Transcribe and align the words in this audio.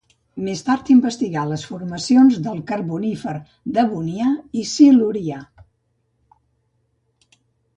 Més 0.45 0.61
tard 0.67 0.87
investigà 0.93 1.43
les 1.49 1.65
formacions 1.71 2.39
del 2.47 2.63
Carbonífer, 2.71 3.35
Devonià 3.77 4.33
i 4.63 4.67
Silurià. 4.73 5.43